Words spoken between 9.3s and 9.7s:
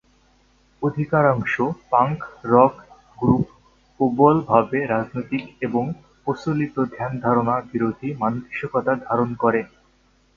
করে।